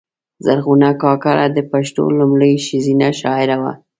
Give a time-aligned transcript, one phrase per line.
[0.45, 3.73] زرغونه کاکړه د پښتو لومړۍ ښځینه شاعره وه